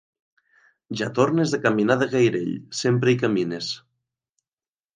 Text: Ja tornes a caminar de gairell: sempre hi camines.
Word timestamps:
Ja 1.01 1.09
tornes 1.19 1.53
a 1.57 1.59
caminar 1.65 1.99
de 2.01 2.07
gairell: 2.15 2.51
sempre 2.81 3.13
hi 3.13 3.17
camines. 3.27 3.69